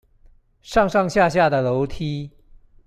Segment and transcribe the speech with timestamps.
[0.63, 2.31] 上上下下的樓梯